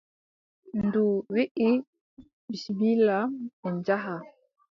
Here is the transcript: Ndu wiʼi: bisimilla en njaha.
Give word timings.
Ndu 0.85 1.05
wiʼi: 1.33 1.69
bisimilla 2.49 3.17
en 3.67 3.73
njaha. 3.79 4.15